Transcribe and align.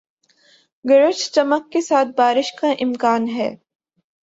گرج 0.85 1.17
چمک 1.33 1.71
کے 1.71 1.81
ساتھ 1.81 2.07
بارش 2.17 2.51
کا 2.51 2.71
امکان 2.79 3.27
ہے 3.29 3.49